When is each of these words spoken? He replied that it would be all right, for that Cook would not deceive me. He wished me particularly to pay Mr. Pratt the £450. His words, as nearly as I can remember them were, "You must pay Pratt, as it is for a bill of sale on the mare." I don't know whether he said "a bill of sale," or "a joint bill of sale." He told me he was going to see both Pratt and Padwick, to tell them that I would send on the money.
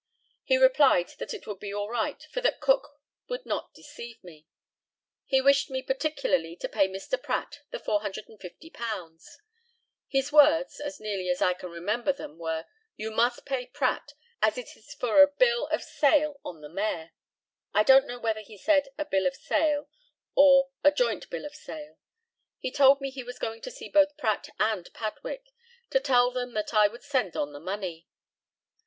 He 0.43 0.57
replied 0.57 1.09
that 1.19 1.31
it 1.31 1.45
would 1.45 1.59
be 1.59 1.71
all 1.71 1.87
right, 1.87 2.23
for 2.31 2.41
that 2.41 2.59
Cook 2.59 2.99
would 3.27 3.45
not 3.45 3.75
deceive 3.75 4.23
me. 4.23 4.47
He 5.27 5.41
wished 5.41 5.69
me 5.69 5.83
particularly 5.83 6.55
to 6.55 6.67
pay 6.67 6.87
Mr. 6.87 7.21
Pratt 7.21 7.59
the 7.69 7.77
£450. 7.77 9.37
His 10.07 10.31
words, 10.31 10.79
as 10.79 10.99
nearly 10.99 11.29
as 11.29 11.39
I 11.39 11.53
can 11.53 11.69
remember 11.69 12.11
them 12.11 12.39
were, 12.39 12.65
"You 12.95 13.11
must 13.11 13.45
pay 13.45 13.67
Pratt, 13.67 14.13
as 14.41 14.57
it 14.57 14.75
is 14.75 14.91
for 14.95 15.21
a 15.21 15.27
bill 15.27 15.67
of 15.67 15.83
sale 15.83 16.39
on 16.43 16.61
the 16.61 16.69
mare." 16.69 17.11
I 17.71 17.83
don't 17.83 18.07
know 18.07 18.17
whether 18.17 18.41
he 18.41 18.57
said 18.57 18.89
"a 18.97 19.05
bill 19.05 19.27
of 19.27 19.35
sale," 19.35 19.87
or 20.33 20.69
"a 20.83 20.91
joint 20.91 21.29
bill 21.29 21.45
of 21.45 21.53
sale." 21.53 21.99
He 22.57 22.71
told 22.71 23.01
me 23.01 23.11
he 23.11 23.21
was 23.23 23.37
going 23.37 23.61
to 23.61 23.69
see 23.69 23.87
both 23.87 24.17
Pratt 24.17 24.49
and 24.59 24.91
Padwick, 24.93 25.53
to 25.91 25.99
tell 25.99 26.31
them 26.31 26.55
that 26.55 26.73
I 26.73 26.87
would 26.87 27.03
send 27.03 27.37
on 27.37 27.53
the 27.53 27.59
money. 27.59 28.07